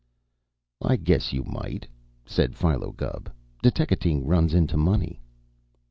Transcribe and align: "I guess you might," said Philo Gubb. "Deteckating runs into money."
"I 0.81 0.95
guess 0.95 1.31
you 1.31 1.43
might," 1.43 1.85
said 2.25 2.55
Philo 2.55 2.91
Gubb. 2.91 3.31
"Deteckating 3.61 4.23
runs 4.25 4.55
into 4.55 4.75
money." 4.75 5.21